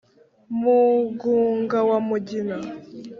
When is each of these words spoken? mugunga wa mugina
mugunga 0.59 1.77
wa 1.89 1.97
mugina 2.07 2.57